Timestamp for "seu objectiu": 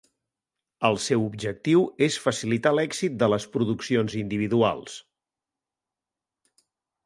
1.07-1.83